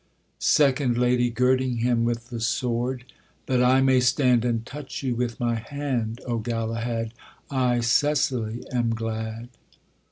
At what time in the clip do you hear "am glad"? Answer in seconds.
8.71-9.49